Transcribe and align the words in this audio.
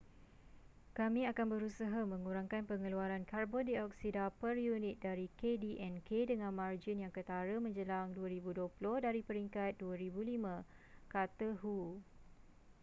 kami 0.97 1.21
akan 1.31 1.45
berusaha 1.53 1.99
mengurangkan 2.13 2.63
pengeluaran 2.69 3.21
karbon 3.31 3.63
dioksida 3.71 4.25
per 4.41 4.55
unit 4.73 4.95
dari 5.07 5.27
kdnk 5.39 6.09
dengan 6.31 6.49
margin 6.61 6.97
yang 7.05 7.13
ketara 7.17 7.55
menjelang 7.65 8.07
2020 8.17 8.65
dari 9.05 9.21
peringkat 9.27 9.71
2005 9.77 10.65
kata 11.15 11.49
hu 11.61 11.77